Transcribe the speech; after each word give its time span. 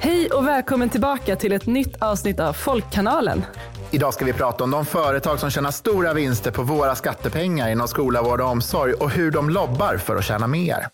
Hej 0.00 0.30
och 0.30 0.46
välkommen 0.46 0.90
tillbaka 0.90 1.36
till 1.36 1.52
ett 1.52 1.66
nytt 1.66 2.02
avsnitt 2.02 2.40
av 2.40 2.52
Folkkanalen. 2.52 3.44
Idag 3.90 4.14
ska 4.14 4.24
vi 4.24 4.32
prata 4.32 4.64
om 4.64 4.70
de 4.70 4.86
företag 4.86 5.40
som 5.40 5.50
tjänar 5.50 5.70
stora 5.70 6.14
vinster 6.14 6.50
på 6.50 6.62
våra 6.62 6.94
skattepengar 6.94 7.68
inom 7.68 7.88
skola, 7.88 8.22
vård 8.22 8.40
och 8.40 8.48
omsorg 8.48 8.92
och 8.92 9.10
hur 9.10 9.30
de 9.30 9.50
lobbar 9.50 9.96
för 9.96 10.16
att 10.16 10.24
tjäna 10.24 10.46
mer. 10.46 10.86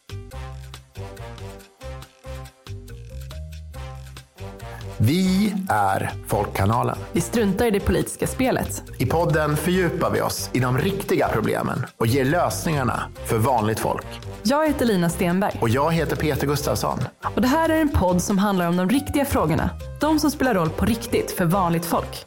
Vi 4.99 5.55
är 5.69 6.11
Folkkanalen. 6.27 6.97
Vi 7.13 7.21
struntar 7.21 7.67
i 7.67 7.71
det 7.71 7.81
politiska 7.81 8.27
spelet. 8.27 8.83
I 8.99 9.07
podden 9.07 9.57
fördjupar 9.57 10.11
vi 10.11 10.21
oss 10.21 10.51
i 10.53 10.61
de 10.61 10.79
riktiga 10.79 11.29
problemen 11.29 11.87
och 11.97 12.07
ger 12.07 12.25
lösningarna 12.25 13.03
för 13.27 13.39
vanligt 13.39 13.79
folk. 13.81 14.07
Jag 14.43 14.67
heter 14.67 14.87
Lina 14.87 15.11
Stenberg 15.11 15.59
Och 15.61 15.69
jag 15.69 15.93
heter 15.93 16.17
Peter 16.17 16.47
Gustafsson. 16.47 16.99
och 17.35 17.41
det 17.43 17.49
här 17.49 17.69
är 17.69 17.81
en 17.81 17.89
podd 17.89 18.23
som 18.23 18.39
handlar 18.39 18.69
om 18.69 18.77
de 18.77 18.89
riktiga 18.89 19.25
frågorna. 19.25 19.71
De 20.01 20.19
som 20.19 20.31
spelar 20.31 20.55
roll 20.55 20.71
på 20.71 20.85
riktigt 20.85 21.31
för 21.31 21.45
vanligt 21.45 21.85
folk. 21.85 22.27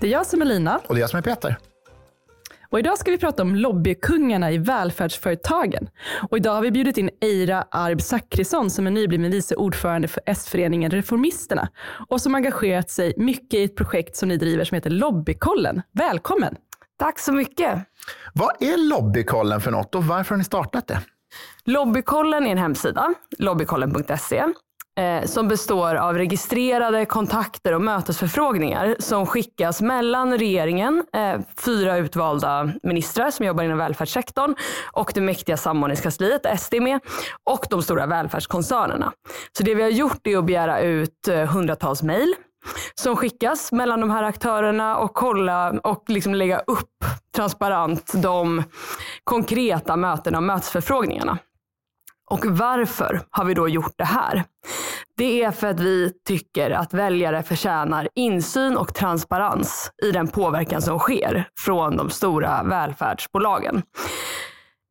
Det 0.00 0.06
är 0.06 0.10
jag 0.10 0.26
som 0.26 0.42
är 0.42 0.46
Lina 0.46 0.80
Och 0.86 0.94
det 0.94 0.98
är 0.98 1.00
jag 1.00 1.10
som 1.10 1.18
är 1.18 1.22
Peter. 1.22 1.58
Och 2.70 2.78
idag 2.78 2.98
ska 2.98 3.10
vi 3.10 3.18
prata 3.18 3.42
om 3.42 3.54
lobbykungarna 3.54 4.52
i 4.52 4.58
välfärdsföretagen. 4.58 5.88
Och 6.30 6.36
idag 6.36 6.54
har 6.54 6.62
vi 6.62 6.70
bjudit 6.70 6.98
in 6.98 7.10
Eira 7.20 7.64
Arb 7.70 8.00
Zachrisson 8.00 8.70
som 8.70 8.86
är 8.86 8.90
nybliven 8.90 9.30
vice 9.30 9.54
ordförande 9.54 10.08
för 10.08 10.22
S-föreningen 10.26 10.90
Reformisterna 10.90 11.68
och 12.08 12.20
som 12.20 12.34
engagerat 12.34 12.90
sig 12.90 13.14
mycket 13.16 13.54
i 13.54 13.64
ett 13.64 13.76
projekt 13.76 14.16
som 14.16 14.28
ni 14.28 14.36
driver 14.36 14.64
som 14.64 14.74
heter 14.74 14.90
Lobbykollen. 14.90 15.82
Välkommen! 15.92 16.56
Tack 16.98 17.18
så 17.18 17.32
mycket. 17.32 17.78
Vad 18.34 18.62
är 18.62 18.88
Lobbykollen 18.88 19.60
för 19.60 19.70
något 19.70 19.94
och 19.94 20.04
varför 20.04 20.30
har 20.30 20.38
ni 20.38 20.44
startat 20.44 20.86
det? 20.86 21.00
Lobbykollen 21.64 22.46
är 22.46 22.50
en 22.50 22.58
hemsida, 22.58 23.14
lobbykollen.se, 23.38 24.44
eh, 25.00 25.24
som 25.24 25.48
består 25.48 25.94
av 25.94 26.18
registrerade 26.18 27.04
kontakter 27.04 27.74
och 27.74 27.82
mötesförfrågningar 27.82 28.96
som 28.98 29.26
skickas 29.26 29.82
mellan 29.82 30.38
regeringen, 30.38 31.04
eh, 31.16 31.40
fyra 31.64 31.96
utvalda 31.96 32.72
ministrar 32.82 33.30
som 33.30 33.46
jobbar 33.46 33.64
inom 33.64 33.78
välfärdssektorn 33.78 34.54
och 34.92 35.12
det 35.14 35.20
mäktiga 35.20 35.56
samordningskansliet, 35.56 36.60
SD 36.60 36.74
med, 36.80 37.00
och 37.50 37.66
de 37.70 37.82
stora 37.82 38.06
välfärdskoncernerna. 38.06 39.12
Så 39.58 39.62
det 39.62 39.74
vi 39.74 39.82
har 39.82 39.90
gjort 39.90 40.26
är 40.26 40.38
att 40.38 40.44
begära 40.44 40.80
ut 40.80 41.28
eh, 41.28 41.46
hundratals 41.46 42.02
mejl 42.02 42.34
som 42.94 43.16
skickas 43.16 43.72
mellan 43.72 44.00
de 44.00 44.10
här 44.10 44.22
aktörerna 44.22 44.96
och 44.96 45.14
kolla 45.14 45.70
och 45.70 46.04
liksom 46.08 46.34
lägga 46.34 46.58
upp 46.58 47.04
transparent 47.36 48.12
de 48.14 48.62
konkreta 49.24 49.96
mötena 49.96 50.38
och 50.38 50.44
mötesförfrågningarna. 50.44 51.38
Och 52.30 52.46
varför 52.46 53.20
har 53.30 53.44
vi 53.44 53.54
då 53.54 53.68
gjort 53.68 53.94
det 53.96 54.04
här? 54.04 54.44
Det 55.16 55.42
är 55.44 55.50
för 55.50 55.66
att 55.66 55.80
vi 55.80 56.12
tycker 56.26 56.70
att 56.70 56.94
väljare 56.94 57.42
förtjänar 57.42 58.08
insyn 58.14 58.76
och 58.76 58.94
transparens 58.94 59.92
i 60.02 60.10
den 60.12 60.28
påverkan 60.28 60.82
som 60.82 60.98
sker 60.98 61.48
från 61.58 61.96
de 61.96 62.10
stora 62.10 62.62
välfärdsbolagen. 62.62 63.82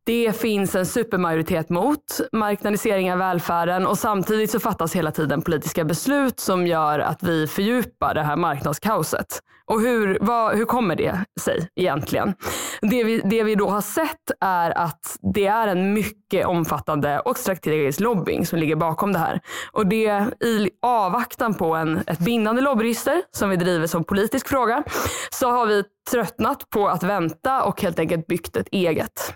Det 0.10 0.38
finns 0.40 0.76
en 0.76 0.86
supermajoritet 0.86 1.70
mot 1.70 2.20
marknadisering 2.32 3.12
av 3.14 3.20
välfärden 3.20 3.88
och 3.88 3.98
samtidigt 3.98 4.52
så 4.52 4.60
fattas 4.60 4.96
hela 4.96 5.12
tiden 5.12 5.42
politiska 5.42 5.86
beslut 5.86 6.40
som 6.40 6.68
gör 6.68 7.00
att 7.00 7.24
vi 7.24 7.48
fördjupar 7.48 8.14
det 8.14 8.24
här 8.24 8.36
marknadskaoset. 8.36 9.40
Och 9.66 9.82
hur, 9.82 10.18
vad, 10.22 10.56
hur 10.56 10.66
kommer 10.66 10.96
det 10.96 11.26
sig 11.42 11.70
egentligen? 11.76 12.34
Det 12.82 13.04
vi, 13.04 13.22
det 13.26 13.44
vi 13.44 13.56
då 13.56 13.70
har 13.70 13.82
sett 13.82 14.32
är 14.40 14.78
att 14.78 15.18
det 15.34 15.48
är 15.48 15.68
en 15.68 15.94
mycket 15.94 16.46
omfattande 16.46 17.20
och 17.20 17.38
strategisk 17.38 18.00
lobbying 18.00 18.46
som 18.46 18.60
ligger 18.60 18.76
bakom 18.76 19.14
det 19.14 19.20
här. 19.20 19.40
Och 19.72 19.88
det 19.88 20.26
i 20.44 20.70
avvaktan 20.82 21.54
på 21.54 21.76
en, 21.76 22.00
ett 22.08 22.20
bindande 22.20 22.62
lobbyregister 22.62 23.22
som 23.32 23.50
vi 23.50 23.56
driver 23.56 23.88
som 23.88 24.04
politisk 24.04 24.48
fråga 24.48 24.84
så 25.32 25.52
har 25.52 25.66
vi 25.66 25.84
tröttnat 26.12 26.70
på 26.70 26.88
att 26.88 27.04
vänta 27.04 27.64
och 27.64 27.82
helt 27.82 28.00
enkelt 28.00 28.28
byggt 28.28 28.58
ett 28.58 28.68
eget. 28.72 29.36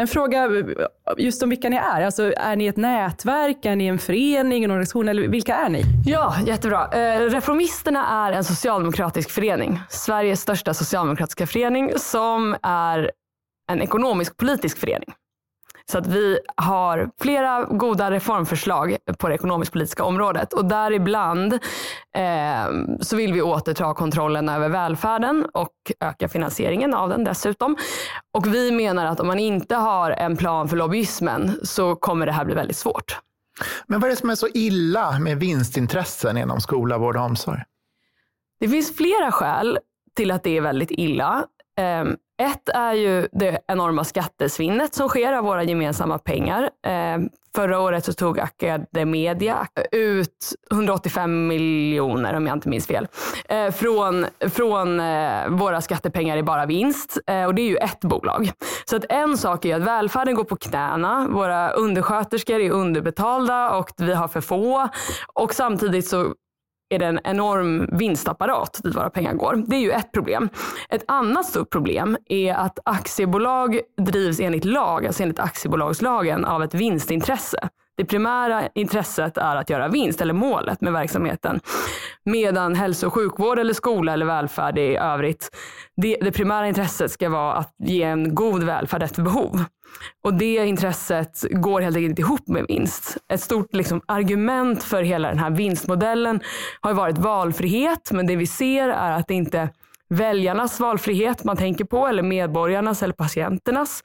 En 0.00 0.08
fråga 0.08 0.44
eh, 0.44 0.62
just 1.18 1.42
om 1.42 1.50
vilka 1.50 1.68
ni 1.68 1.76
är. 1.76 2.02
Alltså, 2.02 2.32
är 2.36 2.56
ni 2.56 2.66
ett 2.66 2.76
nätverk, 2.76 3.64
är 3.64 3.76
ni 3.76 3.86
en 3.86 3.98
förening, 3.98 4.64
en 4.64 4.70
organisation 4.70 5.08
eller 5.08 5.28
vilka 5.28 5.54
är 5.54 5.68
ni? 5.68 5.82
Ja, 6.06 6.34
jättebra. 6.46 6.88
Eh, 6.92 7.20
Reformisterna 7.20 8.26
är 8.26 8.32
en 8.32 8.44
socialdemokratisk 8.44 9.30
förening. 9.30 9.80
Sveriges 9.88 10.40
största 10.40 10.74
socialdemokratiska 10.74 11.46
förening 11.46 11.92
som 11.96 12.56
är 12.62 13.10
en 13.70 13.82
ekonomisk 13.82 14.36
politisk 14.36 14.78
förening. 14.78 15.12
Så 15.90 15.98
att 15.98 16.06
vi 16.06 16.38
har 16.56 17.10
flera 17.20 17.64
goda 17.64 18.10
reformförslag 18.10 18.96
på 19.18 19.28
det 19.28 19.34
ekonomisk-politiska 19.34 20.04
området 20.04 20.52
och 20.52 20.64
däribland 20.64 21.52
eh, 22.14 23.00
så 23.00 23.16
vill 23.16 23.32
vi 23.32 23.42
återta 23.42 23.94
kontrollen 23.94 24.48
över 24.48 24.68
välfärden 24.68 25.46
och 25.54 25.72
öka 26.00 26.28
finansieringen 26.28 26.94
av 26.94 27.08
den 27.08 27.24
dessutom. 27.24 27.76
Och 28.32 28.54
vi 28.54 28.72
menar 28.72 29.06
att 29.06 29.20
om 29.20 29.26
man 29.26 29.38
inte 29.38 29.74
har 29.74 30.10
en 30.10 30.36
plan 30.36 30.68
för 30.68 30.76
lobbyismen 30.76 31.60
så 31.62 31.96
kommer 31.96 32.26
det 32.26 32.32
här 32.32 32.44
bli 32.44 32.54
väldigt 32.54 32.76
svårt. 32.76 33.18
Men 33.86 34.00
vad 34.00 34.10
är 34.10 34.10
det 34.10 34.20
som 34.20 34.30
är 34.30 34.34
så 34.34 34.48
illa 34.54 35.18
med 35.18 35.40
vinstintressen 35.40 36.36
inom 36.36 36.60
skola, 36.60 36.98
vård 36.98 37.16
och 37.16 37.22
omsorg? 37.22 37.60
Det 38.60 38.68
finns 38.68 38.96
flera 38.96 39.32
skäl 39.32 39.78
till 40.16 40.30
att 40.30 40.42
det 40.42 40.56
är 40.56 40.60
väldigt 40.60 40.90
illa. 40.90 41.46
Ett 42.42 42.68
är 42.68 42.92
ju 42.92 43.28
det 43.32 43.58
enorma 43.68 44.04
skattesvinnet 44.04 44.94
som 44.94 45.08
sker 45.08 45.32
av 45.32 45.44
våra 45.44 45.62
gemensamma 45.62 46.18
pengar. 46.18 46.62
Eh, 46.86 47.18
förra 47.54 47.80
året 47.80 48.04
så 48.04 48.12
tog 48.12 48.40
Academedia 48.40 49.66
ut 49.92 50.54
185 50.72 51.46
miljoner 51.46 52.34
om 52.34 52.46
jag 52.46 52.56
inte 52.56 52.68
minns 52.68 52.86
fel. 52.86 53.06
eh, 53.48 53.70
Från, 53.70 54.26
från 54.40 55.00
eh, 55.00 55.48
våra 55.48 55.80
skattepengar 55.80 56.36
i 56.36 56.42
bara 56.42 56.66
vinst. 56.66 57.18
Eh, 57.26 57.44
Och 57.44 57.54
det 57.54 57.62
är 57.62 57.68
ju 57.68 57.76
ett 57.76 58.00
bolag. 58.00 58.50
Så 58.84 58.96
att 58.96 59.04
en 59.08 59.38
sak 59.38 59.64
är 59.64 59.76
att 59.76 59.82
välfärden 59.82 60.34
går 60.34 60.44
på 60.44 60.56
knäna. 60.56 61.26
Våra 61.30 61.70
undersköterskor 61.70 62.60
är 62.60 62.70
underbetalda 62.70 63.70
och 63.70 63.90
vi 63.96 64.14
har 64.14 64.28
för 64.28 64.40
få. 64.40 64.88
Och 65.34 65.54
samtidigt 65.54 66.08
så 66.08 66.34
är 66.88 66.98
det 66.98 67.06
en 67.06 67.20
enorm 67.24 67.88
vinstapparat 67.98 68.80
dit 68.84 68.96
våra 68.96 69.10
pengar 69.10 69.34
går. 69.34 69.64
Det 69.66 69.76
är 69.76 69.80
ju 69.80 69.90
ett 69.90 70.12
problem. 70.12 70.48
Ett 70.88 71.04
annat 71.08 71.46
stort 71.46 71.70
problem 71.70 72.16
är 72.28 72.54
att 72.54 72.78
aktiebolag 72.84 73.80
drivs 73.96 74.40
enligt 74.40 74.64
lag, 74.64 75.06
alltså 75.06 75.22
enligt 75.22 75.38
aktiebolagslagen, 75.38 76.44
av 76.44 76.62
ett 76.62 76.74
vinstintresse. 76.74 77.68
Det 77.98 78.04
primära 78.04 78.68
intresset 78.74 79.36
är 79.38 79.56
att 79.56 79.70
göra 79.70 79.88
vinst, 79.88 80.20
eller 80.20 80.34
målet 80.34 80.80
med 80.80 80.92
verksamheten. 80.92 81.60
Medan 82.24 82.74
hälso 82.74 83.06
och 83.06 83.14
sjukvård, 83.14 83.58
eller 83.58 83.74
skola 83.74 84.12
eller 84.12 84.26
välfärd 84.26 84.78
i 84.78 84.96
övrigt, 84.96 85.50
det, 85.96 86.16
det 86.20 86.32
primära 86.32 86.68
intresset 86.68 87.10
ska 87.10 87.28
vara 87.28 87.54
att 87.54 87.74
ge 87.78 88.02
en 88.02 88.34
god 88.34 88.62
välfärd 88.62 89.02
efter 89.02 89.22
behov. 89.22 89.64
Och 90.24 90.34
det 90.34 90.66
intresset 90.66 91.44
går 91.50 91.80
helt 91.80 91.96
enkelt 91.96 92.10
inte 92.10 92.22
ihop 92.22 92.48
med 92.48 92.64
vinst. 92.68 93.16
Ett 93.32 93.40
stort 93.40 93.74
liksom, 93.74 94.00
argument 94.06 94.84
för 94.84 95.02
hela 95.02 95.28
den 95.28 95.38
här 95.38 95.50
vinstmodellen 95.50 96.40
har 96.80 96.90
ju 96.90 96.96
varit 96.96 97.18
valfrihet, 97.18 98.12
men 98.12 98.26
det 98.26 98.36
vi 98.36 98.46
ser 98.46 98.88
är 98.88 99.12
att 99.12 99.28
det 99.28 99.34
inte 99.34 99.58
är 99.58 99.70
väljarnas 100.08 100.80
valfrihet 100.80 101.44
man 101.44 101.56
tänker 101.56 101.84
på, 101.84 102.06
eller 102.06 102.22
medborgarnas 102.22 103.02
eller 103.02 103.14
patienternas. 103.14 104.02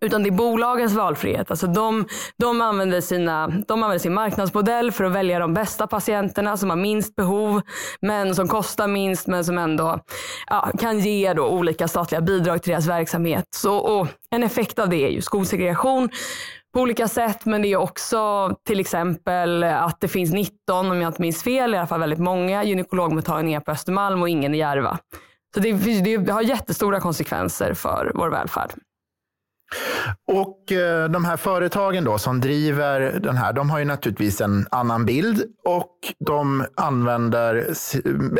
Utan 0.00 0.22
det 0.22 0.28
är 0.28 0.30
bolagens 0.30 0.92
valfrihet. 0.92 1.50
Alltså 1.50 1.66
de, 1.66 2.06
de, 2.36 2.60
använder 2.60 3.00
sina, 3.00 3.48
de 3.48 3.82
använder 3.82 3.98
sin 3.98 4.14
marknadsmodell 4.14 4.92
för 4.92 5.04
att 5.04 5.12
välja 5.12 5.38
de 5.38 5.54
bästa 5.54 5.86
patienterna 5.86 6.56
som 6.56 6.70
har 6.70 6.76
minst 6.76 7.16
behov, 7.16 7.60
men 8.00 8.34
som 8.34 8.48
kostar 8.48 8.88
minst, 8.88 9.26
men 9.26 9.44
som 9.44 9.58
ändå 9.58 10.00
ja, 10.46 10.70
kan 10.78 10.98
ge 10.98 11.32
då 11.32 11.48
olika 11.48 11.88
statliga 11.88 12.20
bidrag 12.20 12.62
till 12.62 12.70
deras 12.70 12.86
verksamhet. 12.86 13.44
Så, 13.50 13.76
och 13.76 14.08
en 14.30 14.42
effekt 14.42 14.78
av 14.78 14.88
det 14.88 15.06
är 15.06 15.10
ju 15.10 15.20
skolsegregation 15.20 16.08
på 16.74 16.80
olika 16.80 17.08
sätt, 17.08 17.44
men 17.44 17.62
det 17.62 17.68
är 17.68 17.76
också 17.76 18.50
till 18.66 18.80
exempel 18.80 19.64
att 19.64 20.00
det 20.00 20.08
finns 20.08 20.32
19, 20.32 20.90
om 20.90 21.00
jag 21.00 21.08
inte 21.08 21.22
minns 21.22 21.42
fel, 21.42 21.74
i 21.74 21.76
alla 21.76 21.86
fall 21.86 22.00
väldigt 22.00 22.18
många 22.18 22.64
gynekologmottagningar 22.64 23.60
på 23.60 23.70
Östermalm 23.70 24.22
och 24.22 24.28
ingen 24.28 24.54
i 24.54 24.58
Järva. 24.58 24.98
Så 25.54 25.60
det, 25.60 25.72
det 26.22 26.32
har 26.32 26.42
jättestora 26.42 27.00
konsekvenser 27.00 27.74
för 27.74 28.12
vår 28.14 28.30
välfärd. 28.30 28.70
Och 30.26 30.72
eh, 30.72 31.08
de 31.08 31.24
här 31.24 31.36
företagen 31.36 32.04
då 32.04 32.18
som 32.18 32.40
driver 32.40 33.20
den 33.20 33.36
här, 33.36 33.52
de 33.52 33.70
har 33.70 33.78
ju 33.78 33.84
naturligtvis 33.84 34.40
en 34.40 34.66
annan 34.70 35.04
bild 35.04 35.42
och 35.64 35.94
de 36.26 36.66
använder 36.76 37.74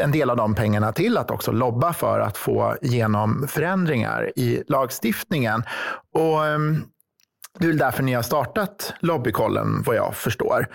en 0.00 0.12
del 0.12 0.30
av 0.30 0.36
de 0.36 0.54
pengarna 0.54 0.92
till 0.92 1.19
att 1.19 1.30
också 1.30 1.52
lobba 1.52 1.92
för 1.92 2.20
att 2.20 2.36
få 2.36 2.76
igenom 2.82 3.46
förändringar 3.48 4.32
i 4.36 4.62
lagstiftningen. 4.69 5.62
Och 6.14 6.46
ehm, 6.46 6.82
det 7.58 7.69
är 7.69 7.72
därför 7.72 8.02
ni 8.02 8.14
har 8.14 8.22
startat 8.22 8.94
Lobbykollen, 9.00 9.82
vad 9.82 9.96
jag 9.96 10.16
förstår. 10.16 10.66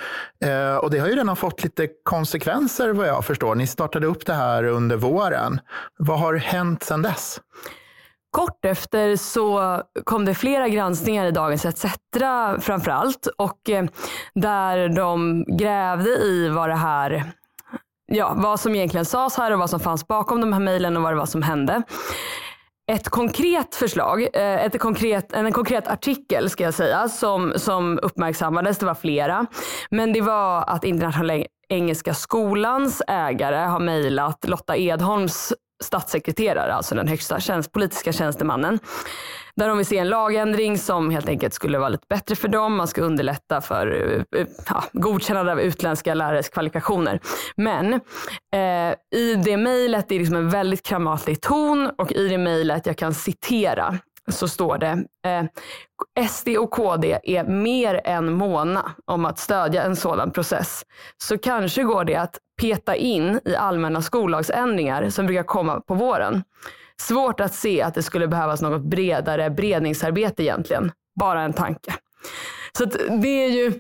Eh, 0.45 0.75
och 0.75 0.91
det 0.91 0.99
har 0.99 1.07
ju 1.07 1.15
redan 1.15 1.35
fått 1.35 1.63
lite 1.63 1.87
konsekvenser, 2.03 2.89
vad 2.89 3.07
jag 3.07 3.25
förstår. 3.25 3.55
Ni 3.55 3.67
startade 3.67 4.07
upp 4.07 4.25
det 4.25 4.33
här 4.33 4.63
under 4.63 4.97
våren. 4.97 5.59
Vad 5.97 6.19
har 6.19 6.35
hänt 6.35 6.83
sedan 6.83 7.01
dess? 7.01 7.39
Kort 8.33 8.65
efter 8.65 9.15
så 9.15 9.81
kom 10.03 10.25
det 10.25 10.35
flera 10.35 10.69
granskningar 10.69 11.25
i 11.25 11.31
Dagens 11.31 11.65
ETC 11.65 11.85
framför 12.59 12.91
allt 12.91 13.27
och 13.37 13.69
eh, 13.69 13.85
där 14.33 14.89
de 14.89 15.45
grävde 15.57 16.09
i 16.09 16.49
vad 16.49 16.69
det 16.69 16.75
här 16.75 17.33
ja, 18.05 18.33
vad 18.35 18.59
som 18.59 18.75
egentligen 18.75 19.05
sades 19.05 19.37
här 19.37 19.51
och 19.51 19.59
vad 19.59 19.69
som 19.69 19.79
fanns 19.79 20.07
bakom 20.07 20.41
de 20.41 20.53
här 20.53 20.59
mejlen 20.59 20.97
och 20.97 21.03
vad 21.03 21.11
det 21.11 21.17
var 21.17 21.25
som 21.25 21.41
hände. 21.41 21.83
Ett 22.91 23.09
konkret 23.09 23.75
förslag, 23.75 24.21
eh, 24.33 24.65
ett 24.65 24.79
konkret, 24.79 25.33
en 25.33 25.51
konkret 25.51 25.87
artikel 25.87 26.49
ska 26.49 26.63
jag 26.63 26.73
säga 26.73 27.09
som, 27.09 27.53
som 27.55 27.99
uppmärksammades, 28.01 28.77
det 28.77 28.85
var 28.85 28.95
flera. 28.95 29.45
Men 29.89 30.13
det 30.13 30.21
var 30.21 30.63
att 30.67 30.83
Internationella 30.83 31.45
Engelska 31.69 32.13
Skolans 32.13 33.01
ägare 33.07 33.65
har 33.65 33.79
mejlat 33.79 34.47
Lotta 34.47 34.77
Edholms 34.77 35.53
statssekreterare, 35.83 36.73
alltså 36.73 36.95
den 36.95 37.07
högsta 37.07 37.39
tjänst, 37.39 37.71
politiska 37.71 38.11
tjänstemannen. 38.11 38.79
Där 39.55 39.67
de 39.67 39.77
vill 39.77 39.85
se 39.85 39.97
en 39.97 40.09
lagändring 40.09 40.77
som 40.77 41.09
helt 41.09 41.29
enkelt 41.29 41.53
skulle 41.53 41.77
vara 41.77 41.89
lite 41.89 42.05
bättre 42.09 42.35
för 42.35 42.47
dem. 42.47 42.75
Man 42.75 42.87
ska 42.87 43.01
underlätta 43.01 43.61
för 43.61 43.87
eh, 43.87 44.41
eh, 44.41 44.47
ja, 44.69 44.83
godkännande 44.93 45.51
av 45.51 45.61
utländska 45.61 46.13
lärares 46.13 46.49
kvalifikationer. 46.49 47.19
Men 47.55 47.93
eh, 47.93 49.19
i 49.19 49.35
det 49.45 49.57
mejlet, 49.57 50.09
det 50.09 50.15
är 50.15 50.19
liksom 50.19 50.35
en 50.35 50.49
väldigt 50.49 50.83
kramatlig 50.83 51.41
ton 51.41 51.91
och 51.97 52.11
i 52.11 52.27
det 52.27 52.37
mejlet, 52.37 52.85
jag 52.85 52.97
kan 52.97 53.13
citera, 53.13 53.99
så 54.31 54.47
står 54.47 54.77
det 54.77 55.05
eh, 55.25 56.27
SD 56.29 56.47
och 56.59 56.71
KD 56.71 57.19
är 57.23 57.43
mer 57.43 58.01
än 58.05 58.33
måna 58.33 58.91
om 59.05 59.25
att 59.25 59.39
stödja 59.39 59.83
en 59.83 59.95
sådan 59.95 60.31
process. 60.31 60.83
Så 61.17 61.37
kanske 61.37 61.83
går 61.83 62.05
det 62.05 62.15
att 62.15 62.37
peta 62.61 62.95
in 62.95 63.39
i 63.45 63.55
allmänna 63.55 64.01
skollagsändringar 64.01 65.09
som 65.09 65.25
brukar 65.25 65.43
komma 65.43 65.81
på 65.81 65.93
våren. 65.93 66.43
Svårt 67.01 67.39
att 67.39 67.53
se 67.53 67.81
att 67.81 67.95
det 67.95 68.03
skulle 68.03 68.27
behövas 68.27 68.61
något 68.61 68.81
bredare 68.81 69.49
beredningsarbete 69.49 70.43
egentligen. 70.43 70.91
Bara 71.19 71.41
en 71.41 71.53
tanke. 71.53 71.93
Så 72.77 72.85
det 73.21 73.45
är 73.45 73.49
ju 73.49 73.73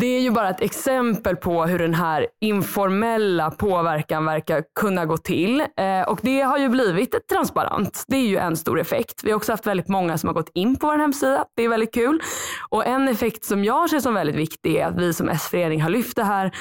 det 0.00 0.06
är 0.06 0.20
ju 0.20 0.30
bara 0.30 0.50
ett 0.50 0.60
exempel 0.60 1.36
på 1.36 1.64
hur 1.64 1.78
den 1.78 1.94
här 1.94 2.26
informella 2.40 3.50
påverkan 3.50 4.24
verkar 4.24 4.64
kunna 4.80 5.04
gå 5.04 5.16
till. 5.16 5.60
Eh, 5.60 6.08
och 6.08 6.18
det 6.22 6.40
har 6.40 6.58
ju 6.58 6.68
blivit 6.68 7.28
transparent. 7.28 8.04
Det 8.08 8.16
är 8.16 8.26
ju 8.26 8.36
en 8.36 8.56
stor 8.56 8.80
effekt. 8.80 9.24
Vi 9.24 9.30
har 9.30 9.36
också 9.36 9.52
haft 9.52 9.66
väldigt 9.66 9.88
många 9.88 10.18
som 10.18 10.28
har 10.28 10.34
gått 10.34 10.50
in 10.54 10.76
på 10.76 10.86
vår 10.86 10.98
hemsida. 10.98 11.44
Det 11.56 11.62
är 11.62 11.68
väldigt 11.68 11.94
kul. 11.94 12.22
Och 12.68 12.86
en 12.86 13.08
effekt 13.08 13.44
som 13.44 13.64
jag 13.64 13.90
ser 13.90 14.00
som 14.00 14.14
väldigt 14.14 14.36
viktig 14.36 14.76
är 14.76 14.86
att 14.86 14.96
vi 14.96 15.12
som 15.12 15.28
S-förening 15.28 15.82
har 15.82 15.90
lyft 15.90 16.16
det 16.16 16.24
här 16.24 16.52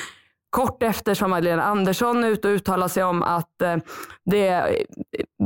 kort 0.53 0.83
efter 0.83 1.13
så 1.13 1.23
var 1.23 1.29
Magdalena 1.29 1.63
Andersson 1.63 2.23
ut 2.23 2.45
och 2.45 2.51
uttalade 2.51 2.89
sig 2.89 3.03
om 3.03 3.23
att 3.23 3.61
eh, 3.61 3.75
det, 4.25 4.47
eh, 4.47 4.65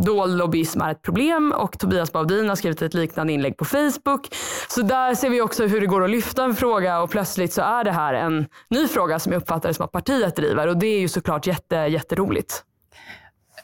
dold 0.05 0.37
lobbyism 0.37 0.81
är 0.81 0.91
ett 0.91 1.01
problem 1.01 1.51
och 1.51 1.79
Tobias 1.79 2.11
Baudin 2.11 2.49
har 2.49 2.55
skrivit 2.55 2.81
ett 2.81 2.93
liknande 2.93 3.33
inlägg 3.33 3.57
på 3.57 3.65
Facebook. 3.65 4.27
Så 4.69 4.81
där 4.81 5.15
ser 5.15 5.29
vi 5.29 5.41
också 5.41 5.65
hur 5.65 5.81
det 5.81 5.87
går 5.87 6.03
att 6.03 6.09
lyfta 6.09 6.43
en 6.43 6.55
fråga 6.55 7.01
och 7.01 7.09
plötsligt 7.09 7.53
så 7.53 7.61
är 7.61 7.83
det 7.83 7.91
här 7.91 8.13
en 8.13 8.45
ny 8.69 8.87
fråga 8.87 9.19
som 9.19 9.31
jag 9.31 9.41
uppfattar 9.41 9.69
det 9.69 9.73
som 9.73 9.85
att 9.85 9.91
partiet 9.91 10.35
driver 10.35 10.67
och 10.67 10.77
det 10.77 10.87
är 10.87 10.99
ju 10.99 11.07
såklart 11.07 11.47
jätte, 11.47 11.75
jätteroligt. 11.75 12.63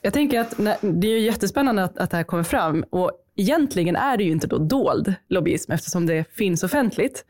Jag 0.01 0.13
tänker 0.13 0.39
att 0.39 0.57
det 0.81 1.07
är 1.07 1.11
ju 1.11 1.19
jättespännande 1.19 1.83
att, 1.83 1.97
att 1.97 2.11
det 2.11 2.17
här 2.17 2.23
kommer 2.23 2.43
fram 2.43 2.85
och 2.89 3.11
egentligen 3.35 3.95
är 3.95 4.17
det 4.17 4.23
ju 4.23 4.31
inte 4.31 4.47
då 4.47 4.57
dold 4.57 5.13
lobbyism 5.29 5.71
eftersom 5.71 6.05
det 6.05 6.25
finns 6.35 6.63
offentligt. 6.63 7.25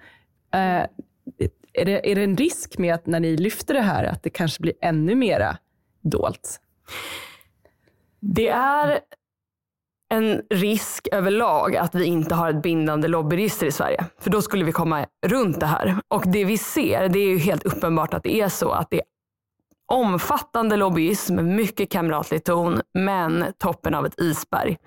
Eh, 0.54 0.86
är 1.74 1.86
det, 1.86 2.12
är 2.12 2.16
det 2.16 2.24
en 2.24 2.38
risk 2.38 2.78
med 2.78 2.96
att 2.96 3.06
när 3.06 3.20
ni 3.20 3.38
lyfter 3.38 3.74
det 3.74 3.82
här 3.82 4.04
att 4.04 4.24
det 4.24 4.30
kanske 4.30 4.62
blir 4.62 4.74
ännu 4.82 5.16
mera 5.16 5.58
dolt? 6.02 6.60
Det 8.20 8.48
är 8.48 9.00
en 10.14 10.42
risk 10.50 11.08
överlag 11.12 11.76
att 11.76 11.96
vi 11.96 12.06
inte 12.06 12.36
har 12.36 12.50
ett 12.50 12.62
bindande 12.62 13.08
lobbyregister 13.08 13.68
i 13.68 13.72
Sverige. 13.72 14.06
För 14.20 14.30
då 14.30 14.42
skulle 14.42 14.66
vi 14.66 14.72
komma 14.72 15.06
runt 15.26 15.60
det 15.60 15.66
här. 15.66 15.98
Och 16.08 16.24
det 16.28 16.46
vi 16.46 16.58
ser, 16.58 17.10
det 17.10 17.20
är 17.20 17.28
ju 17.28 17.38
helt 17.38 17.64
uppenbart 17.64 18.14
att 18.14 18.24
det 18.24 18.42
är 18.42 18.50
så 18.50 18.72
att 18.72 18.90
det 18.90 18.98
är 18.98 19.06
omfattande 19.92 20.78
lobbyism, 20.78 21.56
mycket 21.56 21.92
kamratlig 21.92 22.44
ton, 22.44 22.82
men 22.94 23.46
toppen 23.60 23.96
av 23.96 24.06
ett 24.06 24.20
isberg. 24.20 24.78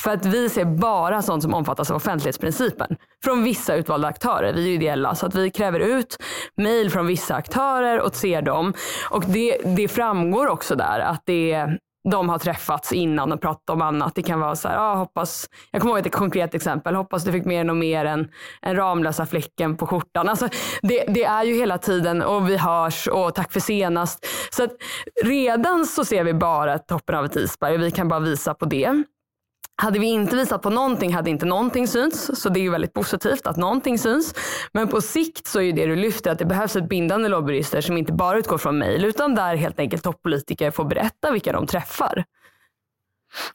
För 0.00 0.10
att 0.10 0.26
vi 0.26 0.48
ser 0.48 0.64
bara 0.64 1.22
sånt 1.22 1.42
som 1.42 1.54
omfattas 1.54 1.90
av 1.90 1.96
offentlighetsprincipen 1.96 2.96
från 3.24 3.44
vissa 3.44 3.74
utvalda 3.74 4.08
aktörer. 4.08 4.52
Vi 4.52 4.70
är 4.70 4.74
ideella 4.74 5.14
så 5.14 5.26
att 5.26 5.34
vi 5.34 5.50
kräver 5.50 5.80
ut 5.80 6.16
mejl 6.56 6.90
från 6.90 7.06
vissa 7.06 7.34
aktörer 7.34 8.00
och 8.00 8.14
ser 8.14 8.42
dem. 8.42 8.72
Och 9.10 9.24
det, 9.26 9.58
det 9.76 9.88
framgår 9.88 10.46
också 10.46 10.74
där 10.74 11.00
att 11.00 11.22
det 11.24 11.78
de 12.10 12.28
har 12.28 12.38
träffats 12.38 12.92
innan 12.92 13.32
och 13.32 13.40
pratat 13.40 13.70
om 13.70 13.82
annat. 13.82 14.14
Det 14.14 14.22
kan 14.22 14.40
vara 14.40 14.56
så 14.56 14.68
här, 14.68 14.76
ah, 14.78 14.94
hoppas, 14.94 15.50
jag 15.70 15.80
kommer 15.80 15.96
ihåg 15.96 16.06
ett 16.06 16.12
konkret 16.12 16.54
exempel, 16.54 16.94
hoppas 16.94 17.24
du 17.24 17.32
fick 17.32 17.44
med 17.44 17.56
dig 17.56 17.64
något 17.64 17.76
mer 17.76 18.04
än 18.04 18.28
än 18.62 18.76
Ramlösa 18.76 19.26
fläcken 19.26 19.76
på 19.76 19.86
skjortan. 19.86 20.28
Alltså, 20.28 20.48
det, 20.82 21.04
det, 21.08 21.24
är 21.24 21.44
ju 21.44 21.54
hela 21.54 21.78
tiden 21.78 22.22
och 22.22 22.50
vi 22.50 22.56
hörs 22.56 23.08
och 23.08 23.34
tack 23.34 23.52
för 23.52 23.60
senast. 23.60 24.26
Så 24.50 24.64
att 24.64 24.70
redan 25.24 25.86
så 25.86 26.04
ser 26.04 26.24
vi 26.24 26.34
bara 26.34 26.78
toppen 26.78 27.14
av 27.14 27.24
ett 27.24 27.36
isberg 27.36 27.74
och 27.74 27.82
vi 27.82 27.90
kan 27.90 28.08
bara 28.08 28.20
visa 28.20 28.54
på 28.54 28.64
det. 28.64 29.04
Hade 29.82 29.98
vi 29.98 30.06
inte 30.06 30.36
visat 30.36 30.62
på 30.62 30.70
någonting 30.70 31.14
hade 31.14 31.30
inte 31.30 31.46
någonting 31.46 31.88
synts. 31.88 32.30
Så 32.34 32.48
det 32.48 32.60
är 32.60 32.62
ju 32.62 32.70
väldigt 32.70 32.92
positivt 32.92 33.46
att 33.46 33.56
någonting 33.56 33.98
syns. 33.98 34.34
Men 34.72 34.88
på 34.88 35.00
sikt 35.00 35.46
så 35.46 35.58
är 35.58 35.62
ju 35.62 35.72
det 35.72 35.86
du 35.86 35.96
lyfter 35.96 36.30
att 36.30 36.38
det 36.38 36.44
behövs 36.44 36.76
ett 36.76 36.88
bindande 36.88 37.28
lobbyregister 37.28 37.80
som 37.80 37.96
inte 37.96 38.12
bara 38.12 38.38
utgår 38.38 38.58
från 38.58 38.78
mejl 38.78 39.04
utan 39.04 39.34
där 39.34 39.56
helt 39.56 39.78
enkelt 39.78 40.02
toppolitiker 40.02 40.70
får 40.70 40.84
berätta 40.84 41.30
vilka 41.30 41.52
de 41.52 41.66
träffar. 41.66 42.24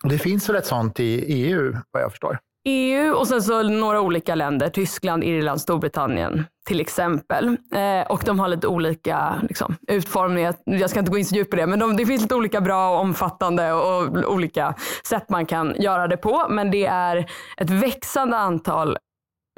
Det 0.04 0.18
finns 0.18 0.50
väl 0.50 0.56
ett 0.56 0.66
sånt 0.66 1.00
i 1.00 1.26
EU 1.28 1.76
vad 1.92 2.04
jag 2.04 2.12
förstår? 2.12 2.40
EU 2.66 3.14
och 3.14 3.28
sen 3.28 3.42
så 3.42 3.64
några 3.64 4.02
olika 4.02 4.36
länder, 4.36 4.70
Tyskland, 4.70 5.24
Irland, 5.24 5.62
Storbritannien 5.62 6.46
till 6.66 6.80
exempel. 6.80 7.58
Eh, 7.74 8.08
och 8.10 8.24
de 8.26 8.40
har 8.40 8.48
lite 8.48 8.68
olika 8.68 9.42
liksom, 9.50 9.76
utformningar. 9.88 10.56
Jag 10.66 10.90
ska 10.90 11.00
inte 11.00 11.12
gå 11.12 11.18
in 11.18 11.26
så 11.26 11.36
djupt 11.36 11.52
på 11.52 11.58
det, 11.58 11.68
men 11.68 11.80
de, 11.80 11.98
det 11.98 12.06
finns 12.06 12.22
lite 12.22 12.36
olika 12.36 12.62
bra 12.62 12.90
och 12.90 13.00
omfattande 13.00 13.74
och, 13.74 14.04
och 14.04 14.34
olika 14.34 14.76
sätt 15.08 15.30
man 15.30 15.46
kan 15.46 15.76
göra 15.82 16.08
det 16.08 16.18
på. 16.18 16.48
Men 16.50 16.72
det 16.72 16.86
är 16.86 17.30
ett 17.58 17.70
växande 17.70 18.38
antal 18.38 18.98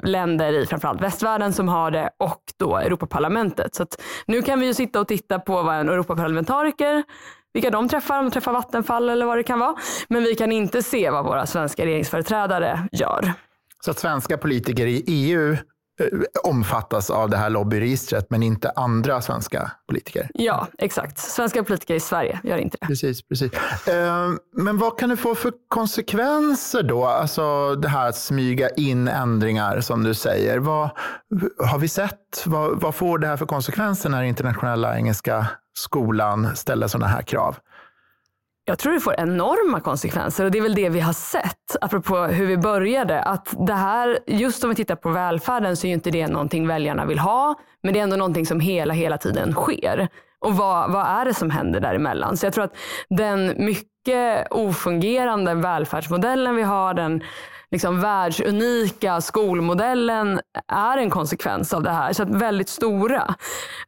länder 0.04 0.52
i 0.52 0.66
framförallt 0.66 1.00
västvärlden 1.00 1.52
som 1.52 1.68
har 1.68 1.90
det 1.90 2.10
och 2.18 2.42
då 2.58 2.76
Europaparlamentet. 2.76 3.74
Så 3.74 3.86
nu 4.26 4.42
kan 4.42 4.60
vi 4.60 4.66
ju 4.66 4.74
sitta 4.74 5.00
och 5.00 5.08
titta 5.08 5.38
på 5.38 5.62
vad 5.62 5.74
en 5.74 5.88
Europaparlamentariker 5.88 7.02
vilka 7.54 7.70
de 7.70 7.88
träffar, 7.88 8.18
om 8.18 8.24
de 8.24 8.30
träffar 8.30 8.52
Vattenfall 8.52 9.08
eller 9.08 9.26
vad 9.26 9.38
det 9.38 9.42
kan 9.42 9.58
vara. 9.58 9.74
Men 10.08 10.22
vi 10.22 10.34
kan 10.34 10.52
inte 10.52 10.82
se 10.82 11.10
vad 11.10 11.24
våra 11.24 11.46
svenska 11.46 11.86
regeringsföreträdare 11.86 12.88
gör. 12.92 13.32
Så 13.84 13.90
att 13.90 13.98
svenska 13.98 14.38
politiker 14.38 14.86
i 14.86 15.04
EU 15.06 15.56
omfattas 16.42 17.10
av 17.10 17.30
det 17.30 17.36
här 17.36 17.50
lobbyregistret, 17.50 18.26
men 18.30 18.42
inte 18.42 18.70
andra 18.70 19.22
svenska 19.22 19.70
politiker. 19.88 20.28
Ja, 20.34 20.68
exakt. 20.78 21.18
Svenska 21.18 21.64
politiker 21.64 21.94
i 21.94 22.00
Sverige 22.00 22.40
gör 22.42 22.56
inte 22.56 22.76
det. 22.80 22.86
Precis, 22.86 23.28
precis. 23.28 23.52
Eh, 23.88 24.30
men 24.56 24.78
vad 24.78 24.98
kan 24.98 25.08
det 25.08 25.16
få 25.16 25.34
för 25.34 25.52
konsekvenser 25.68 26.82
då? 26.82 27.04
Alltså 27.06 27.74
det 27.74 27.88
här 27.88 28.08
att 28.08 28.16
smyga 28.16 28.68
in 28.68 29.08
ändringar 29.08 29.80
som 29.80 30.04
du 30.04 30.14
säger. 30.14 30.58
Vad, 30.58 30.90
har 31.58 31.78
vi 31.78 31.88
sett? 31.88 32.42
Vad, 32.46 32.80
vad 32.80 32.94
får 32.94 33.18
det 33.18 33.26
här 33.26 33.36
för 33.36 33.46
konsekvenser 33.46 34.10
när 34.10 34.22
internationella 34.22 34.96
engelska 34.96 35.46
skolan 35.76 36.56
ställer 36.56 36.86
sådana 36.86 37.06
här 37.06 37.22
krav? 37.22 37.56
Jag 38.66 38.78
tror 38.78 38.92
det 38.92 39.00
får 39.00 39.20
enorma 39.20 39.80
konsekvenser 39.80 40.44
och 40.44 40.50
det 40.50 40.58
är 40.58 40.62
väl 40.62 40.74
det 40.74 40.88
vi 40.88 41.00
har 41.00 41.12
sett, 41.12 41.76
apropå 41.80 42.16
hur 42.16 42.46
vi 42.46 42.56
började. 42.56 43.22
Att 43.22 43.54
det 43.66 43.74
här, 43.74 44.18
just 44.26 44.64
om 44.64 44.70
vi 44.70 44.76
tittar 44.76 44.96
på 44.96 45.10
välfärden 45.10 45.76
så 45.76 45.86
är 45.86 45.88
ju 45.88 45.94
inte 45.94 46.10
det 46.10 46.26
någonting 46.26 46.66
väljarna 46.66 47.04
vill 47.04 47.18
ha, 47.18 47.54
men 47.82 47.92
det 47.92 47.98
är 48.00 48.02
ändå 48.02 48.16
någonting 48.16 48.46
som 48.46 48.60
hela, 48.60 48.94
hela 48.94 49.18
tiden 49.18 49.52
sker. 49.52 50.08
Och 50.40 50.56
vad, 50.56 50.92
vad 50.92 51.06
är 51.06 51.24
det 51.24 51.34
som 51.34 51.50
händer 51.50 51.80
däremellan? 51.80 52.36
Så 52.36 52.46
jag 52.46 52.52
tror 52.52 52.64
att 52.64 52.76
den 53.08 53.54
mycket 53.58 54.46
ofungerande 54.50 55.54
välfärdsmodellen 55.54 56.56
vi 56.56 56.62
har, 56.62 56.94
den 56.94 57.22
liksom 57.74 58.00
världsunika 58.00 59.20
skolmodellen 59.20 60.40
är 60.68 60.98
en 60.98 61.10
konsekvens 61.10 61.74
av 61.74 61.82
det 61.82 61.90
här. 61.90 62.12
Så 62.12 62.22
att 62.22 62.28
väldigt 62.28 62.68
stora. 62.68 63.34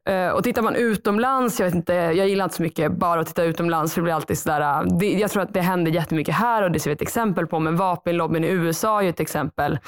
Eh, 0.08 0.28
och 0.28 0.44
tittar 0.44 0.62
man 0.62 0.74
utomlands, 0.74 1.60
jag, 1.60 1.66
vet 1.66 1.74
inte, 1.74 1.94
jag 1.94 2.28
gillar 2.28 2.44
inte 2.44 2.56
så 2.56 2.62
mycket 2.62 2.92
bara 2.92 3.20
att 3.20 3.26
titta 3.26 3.44
utomlands 3.44 3.94
för 3.94 4.00
det 4.00 4.04
blir 4.04 4.14
alltid 4.14 4.38
sådär, 4.38 4.60
eh, 4.60 5.20
jag 5.20 5.30
tror 5.30 5.42
att 5.42 5.54
det 5.54 5.60
händer 5.60 5.92
jättemycket 5.92 6.34
här 6.34 6.62
och 6.62 6.70
det 6.70 6.80
ser 6.80 6.90
vi 6.90 6.94
ett 6.94 7.02
exempel 7.02 7.46
på. 7.46 7.58
Men 7.58 7.76
vapenlobbyn 7.76 8.44
i 8.44 8.48
USA 8.48 9.02
är 9.02 9.08
ett 9.08 9.20
exempel 9.20 9.78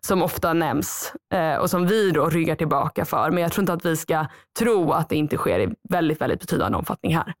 som 0.00 0.22
ofta 0.22 0.52
nämns 0.52 1.12
eh, 1.34 1.54
och 1.54 1.70
som 1.70 1.86
vi 1.86 2.10
då 2.10 2.28
ryggar 2.28 2.54
tillbaka 2.54 3.04
för. 3.04 3.30
Men 3.30 3.42
jag 3.42 3.52
tror 3.52 3.62
inte 3.62 3.72
att 3.72 3.84
vi 3.84 3.96
ska 3.96 4.26
tro 4.58 4.92
att 4.92 5.08
det 5.08 5.16
inte 5.16 5.36
sker 5.36 5.60
i 5.60 5.68
väldigt, 5.88 6.20
väldigt 6.20 6.40
betydande 6.40 6.78
omfattning 6.78 7.16
här. 7.16 7.34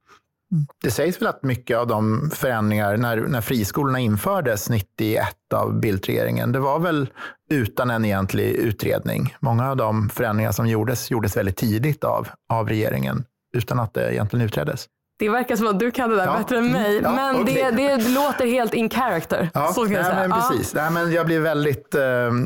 Det 0.82 0.90
sägs 0.90 1.20
väl 1.20 1.28
att 1.28 1.42
mycket 1.42 1.78
av 1.78 1.86
de 1.86 2.30
förändringar, 2.34 2.96
när, 2.96 3.16
när 3.16 3.40
friskolorna 3.40 3.98
infördes 3.98 4.68
91 4.70 5.26
av 5.54 5.80
Bildtregeringen, 5.80 6.52
det 6.52 6.58
var 6.58 6.78
väl 6.78 7.08
utan 7.50 7.90
en 7.90 8.04
egentlig 8.04 8.50
utredning. 8.50 9.36
Många 9.40 9.70
av 9.70 9.76
de 9.76 10.08
förändringar 10.10 10.52
som 10.52 10.66
gjordes, 10.66 11.10
gjordes 11.10 11.36
väldigt 11.36 11.56
tidigt 11.56 12.04
av, 12.04 12.28
av 12.48 12.68
regeringen, 12.68 13.24
utan 13.56 13.80
att 13.80 13.94
det 13.94 14.12
egentligen 14.14 14.46
utreddes. 14.46 14.86
Det 15.18 15.28
verkar 15.28 15.56
som 15.56 15.66
att 15.66 15.80
du 15.80 15.90
kan 15.90 16.10
det 16.10 16.16
där 16.16 16.24
Ja. 16.26 16.38
bättre 16.38 16.58
än 16.58 16.72
mig. 16.72 16.98
Mm. 16.98 17.04
Ja, 17.04 17.32
men 17.32 17.42
okej. 17.42 17.70
det, 17.72 17.96
det 17.96 18.08
låter 18.08 18.46
helt 18.46 18.74
in 18.74 18.90
character. 18.90 19.50
Ja, 19.54 19.72
så 19.72 19.80
jag 19.84 19.90
nej, 19.90 20.04
säga. 20.04 20.14
men 20.14 20.30
Ja. 20.30 20.48
precis. 20.50 20.74
Nej, 20.74 20.90
men 20.90 21.12
jag 21.12 21.26
blir 21.26 21.40
väldigt 21.40 21.94
eh, 21.94 22.00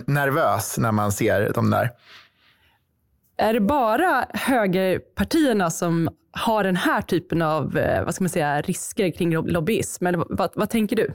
nervös 0.07 0.79
när 0.79 0.93
man 0.93 1.13
ser 1.13 1.53
de 1.55 1.71
där. 1.71 1.91
Är 3.37 3.55
det 3.55 3.61
bara 3.61 4.25
högerpartierna 4.35 5.71
som 5.71 6.09
har 6.33 6.65
den 6.65 6.77
här 6.77 7.03
typen 7.03 7.43
av 7.43 7.79
eh, 7.79 8.05
vad 8.05 8.15
ska 8.15 8.25
man 8.25 8.29
säga, 8.29 8.61
risker 8.61 9.11
kring 9.11 9.33
lobbyism? 9.33 10.07
Eller 10.07 10.25
vad, 10.29 10.51
vad 10.55 10.71
tänker 10.71 10.97
du? 10.97 11.15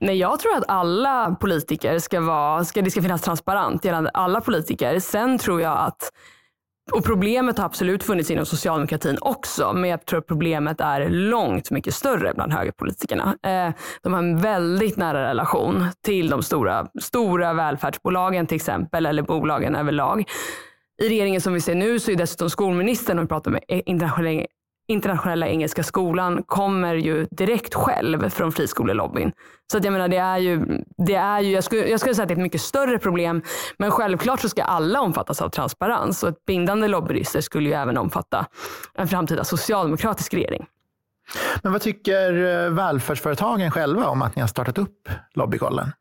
Nej, 0.00 0.16
jag 0.16 0.40
tror 0.40 0.56
att 0.56 0.64
alla 0.68 1.36
politiker 1.40 1.98
ska 1.98 2.20
vara, 2.20 2.64
ska, 2.64 2.82
det 2.82 2.90
ska 2.90 3.02
finnas 3.02 3.22
transparent 3.22 3.84
gällande 3.84 4.10
alla 4.10 4.40
politiker. 4.40 4.98
Sen 4.98 5.38
tror 5.38 5.60
jag 5.60 5.78
att, 5.78 6.12
och 6.92 7.04
problemet 7.04 7.58
har 7.58 7.64
absolut 7.64 8.04
funnits 8.04 8.30
inom 8.30 8.46
socialdemokratin 8.46 9.18
också, 9.20 9.72
men 9.72 9.90
jag 9.90 10.04
tror 10.04 10.18
att 10.18 10.26
problemet 10.26 10.80
är 10.80 11.08
långt 11.08 11.70
mycket 11.70 11.94
större 11.94 12.32
bland 12.34 12.52
högerpolitikerna. 12.52 13.36
Eh, 13.42 13.74
de 14.02 14.12
har 14.12 14.18
en 14.18 14.38
väldigt 14.38 14.96
nära 14.96 15.28
relation 15.28 15.86
till 16.04 16.28
de 16.28 16.42
stora, 16.42 16.86
stora 17.02 17.52
välfärdsbolagen 17.52 18.46
till 18.46 18.56
exempel, 18.56 19.06
eller 19.06 19.22
bolagen 19.22 19.76
överlag. 19.76 20.24
I 21.02 21.08
regeringen 21.08 21.40
som 21.40 21.54
vi 21.54 21.60
ser 21.60 21.74
nu 21.74 22.00
så 22.00 22.10
är 22.10 22.16
dessutom 22.16 22.50
skolministern, 22.50 23.18
om 23.18 23.24
vi 23.24 23.28
pratar 23.28 23.50
med 23.50 23.64
e- 23.68 23.82
internationella 23.86 24.46
internationella 24.88 25.48
engelska 25.48 25.82
skolan 25.82 26.42
kommer 26.42 26.94
ju 26.94 27.26
direkt 27.30 27.74
själv 27.74 28.28
från 28.28 28.52
friskolelobbyn. 28.52 29.32
Så 29.72 29.78
att 29.78 29.84
jag 29.84 29.92
menar 29.92 30.08
det 30.08 30.16
är 30.16 30.38
ju, 30.38 30.82
det 31.06 31.14
är 31.14 31.40
ju 31.40 31.50
jag, 31.52 31.64
skulle, 31.64 31.88
jag 31.88 32.00
skulle 32.00 32.14
säga 32.14 32.22
att 32.22 32.28
det 32.28 32.34
är 32.34 32.36
ett 32.36 32.42
mycket 32.42 32.60
större 32.60 32.98
problem. 32.98 33.42
Men 33.78 33.90
självklart 33.90 34.40
så 34.40 34.48
ska 34.48 34.62
alla 34.62 35.00
omfattas 35.00 35.42
av 35.42 35.48
transparens 35.48 36.22
och 36.22 36.28
ett 36.28 36.44
bindande 36.44 36.88
lobbyregister 36.88 37.40
skulle 37.40 37.68
ju 37.68 37.74
även 37.74 37.96
omfatta 37.96 38.46
en 38.94 39.08
framtida 39.08 39.44
socialdemokratisk 39.44 40.34
regering. 40.34 40.66
Men 41.62 41.72
vad 41.72 41.80
tycker 41.80 42.32
eh, 42.64 42.70
välfärdsföretagen 42.70 43.70
själva 43.70 44.06
om 44.08 44.22
att 44.22 44.36
ni 44.36 44.40
har 44.40 44.48
startat 44.48 44.78
upp 44.78 45.08
Lobbykollen? 45.34 45.92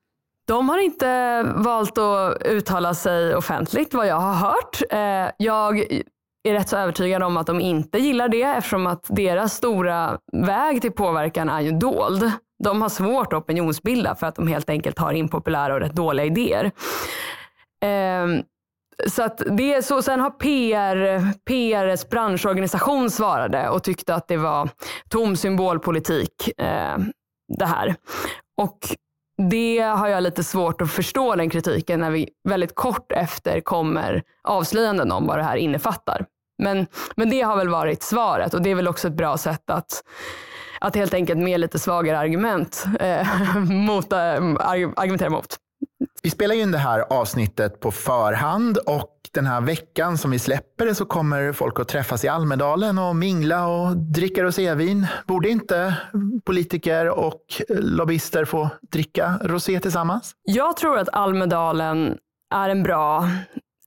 De 0.47 0.69
har 0.69 0.77
inte 0.77 1.41
valt 1.55 1.97
att 1.97 2.41
uttala 2.45 2.93
sig 2.93 3.35
offentligt 3.35 3.93
vad 3.93 4.07
jag 4.07 4.19
har 4.19 4.33
hört. 4.33 4.81
Eh, 4.89 5.33
jag 5.37 5.79
är 6.43 6.53
rätt 6.53 6.69
så 6.69 6.77
övertygad 6.77 7.23
om 7.23 7.37
att 7.37 7.47
de 7.47 7.59
inte 7.59 7.97
gillar 7.97 8.29
det 8.29 8.41
eftersom 8.41 8.87
att 8.87 9.05
deras 9.09 9.53
stora 9.53 10.19
väg 10.33 10.81
till 10.81 10.91
påverkan 10.91 11.49
är 11.49 11.61
ju 11.61 11.71
dold. 11.71 12.31
De 12.63 12.81
har 12.81 12.89
svårt 12.89 13.33
att 13.33 13.43
opinionsbilda 13.43 14.15
för 14.15 14.27
att 14.27 14.35
de 14.35 14.47
helt 14.47 14.69
enkelt 14.69 14.99
har 14.99 15.13
impopulära 15.13 15.73
och 15.73 15.79
rätt 15.79 15.95
dåliga 15.95 16.25
idéer. 16.25 16.71
Ehm, 17.85 18.43
så 19.07 19.23
att 19.23 19.41
det 19.57 19.73
är 19.73 19.81
så. 19.81 20.01
Sen 20.01 20.19
har 20.19 20.29
PR, 20.29 21.21
PRs 21.45 22.09
branschorganisation 22.09 23.11
svarade 23.11 23.69
och 23.69 23.83
tyckte 23.83 24.15
att 24.15 24.27
det 24.27 24.37
var 24.37 24.69
tom 25.09 25.35
symbolpolitik 25.35 26.59
eh, 26.59 26.97
det 27.57 27.65
här. 27.65 27.95
Och 28.57 28.79
det 29.37 29.79
har 29.79 30.07
jag 30.07 30.23
lite 30.23 30.43
svårt 30.43 30.81
att 30.81 30.91
förstå 30.91 31.35
den 31.35 31.49
kritiken 31.49 31.99
när 31.99 32.11
vi 32.11 32.29
väldigt 32.49 32.75
kort 32.75 33.11
efter 33.11 33.61
kommer 33.61 34.23
avslöjanden 34.43 35.11
om 35.11 35.27
vad 35.27 35.37
det 35.37 35.43
här 35.43 35.57
innefattar. 35.57 36.25
Men, 36.63 36.87
men 37.15 37.29
det 37.29 37.41
har 37.41 37.57
väl 37.57 37.69
varit 37.69 38.03
svaret 38.03 38.53
och 38.53 38.61
det 38.61 38.69
är 38.69 38.75
väl 38.75 38.87
också 38.87 39.07
ett 39.07 39.13
bra 39.13 39.37
sätt 39.37 39.69
att, 39.69 40.03
att 40.79 40.95
helt 40.95 41.13
enkelt 41.13 41.39
med 41.39 41.59
lite 41.59 41.79
svagare 41.79 42.19
argument 42.19 42.85
eh, 42.99 43.27
mot, 43.69 44.13
äh, 44.13 44.19
eh, 44.19 44.55
argumentera 44.95 45.29
mot. 45.29 45.57
Vi 46.23 46.29
spelar 46.29 46.55
ju 46.55 46.61
in 46.61 46.71
det 46.71 46.77
här 46.77 47.05
avsnittet 47.09 47.79
på 47.79 47.91
förhand 47.91 48.77
och 48.77 49.14
den 49.35 49.45
här 49.45 49.61
veckan 49.61 50.17
som 50.17 50.31
vi 50.31 50.39
släpper 50.39 50.85
det 50.85 50.95
så 50.95 51.05
kommer 51.05 51.53
folk 51.53 51.79
att 51.79 51.87
träffas 51.87 52.25
i 52.25 52.27
Almedalen 52.27 52.97
och 52.97 53.15
mingla 53.15 53.67
och 53.67 53.97
dricka 53.97 54.43
rosévin. 54.43 55.07
Borde 55.27 55.49
inte 55.49 55.97
politiker 56.45 57.09
och 57.09 57.41
lobbyister 57.69 58.45
få 58.45 58.69
dricka 58.91 59.39
rosé 59.41 59.79
tillsammans? 59.79 60.31
Jag 60.43 60.77
tror 60.77 60.97
att 60.97 61.09
Almedalen 61.09 62.17
är 62.53 62.69
en 62.69 62.83
bra 62.83 63.29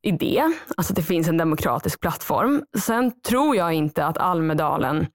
idé, 0.02 0.42
alltså 0.76 0.92
att 0.92 0.96
det 0.96 1.02
finns 1.02 1.28
en 1.28 1.36
demokratisk 1.36 2.00
plattform. 2.00 2.62
Sen 2.78 3.12
tror 3.20 3.56
jag 3.56 3.72
inte 3.72 4.06
att 4.06 4.18
Almedalen 4.18 5.06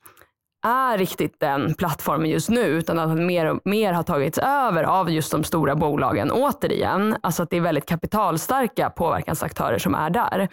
är 0.64 0.98
riktigt 0.98 1.40
den 1.40 1.74
plattformen 1.74 2.30
just 2.30 2.50
nu 2.50 2.62
utan 2.62 3.00
att 3.00 3.16
den 3.16 3.26
mer 3.26 3.46
och 3.46 3.60
mer 3.64 3.94
har 3.94 4.04
tagits 4.04 4.38
över 4.38 4.84
av 4.84 5.12
just 5.12 5.32
de 5.32 5.44
stora 5.44 5.76
bolagen 5.76 6.32
återigen. 6.32 7.16
Alltså 7.22 7.44
att 7.44 7.50
det 7.50 7.58
är 7.58 7.62
väldigt 7.62 7.86
kapitalstarka 7.86 8.90
påverkansaktörer 8.90 9.78
som 9.78 9.96
är 9.96 10.10
där. 10.10 10.48